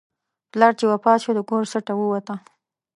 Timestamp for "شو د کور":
1.23-1.63